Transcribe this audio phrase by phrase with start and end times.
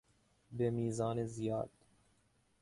[0.51, 1.69] به میزان زیاد